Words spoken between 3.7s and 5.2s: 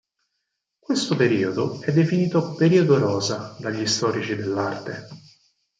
storici dell'arte.